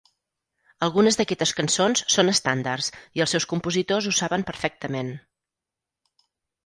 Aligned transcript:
Algunes 0.85 1.17
d'aquestes 1.19 1.51
cançons 1.59 2.01
són 2.15 2.33
estàndards 2.33 2.89
i 3.19 3.25
els 3.27 3.37
seus 3.37 3.47
compositors 3.55 4.09
ho 4.09 4.15
saben 4.21 4.47
perfectament. 4.51 5.17